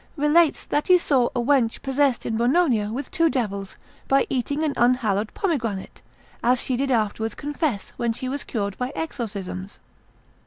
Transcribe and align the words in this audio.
relates 0.17 0.65
that 0.65 0.87
he 0.87 0.97
saw 0.97 1.27
a 1.35 1.39
wench 1.39 1.79
possessed 1.83 2.25
in 2.25 2.35
Bononia 2.35 2.91
with 2.91 3.11
two 3.11 3.29
devils, 3.29 3.77
by 4.07 4.25
eating 4.31 4.63
an 4.63 4.73
unhallowed 4.75 5.31
pomegranate, 5.35 6.01
as 6.41 6.59
she 6.59 6.75
did 6.75 6.89
afterwards 6.89 7.35
confess, 7.35 7.91
when 7.97 8.11
she 8.11 8.27
was 8.27 8.43
cured 8.43 8.75
by 8.79 8.91
exorcisms. 8.95 9.77